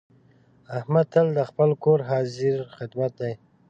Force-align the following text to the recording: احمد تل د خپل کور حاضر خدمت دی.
احمد 0.77 1.05
تل 1.13 1.27
د 1.37 1.39
خپل 1.49 1.69
کور 1.83 1.99
حاضر 2.09 2.57
خدمت 2.75 3.11
دی. 3.21 3.33